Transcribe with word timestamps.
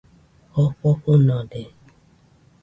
Jofo 0.53 0.89
fɨnode 1.01 1.61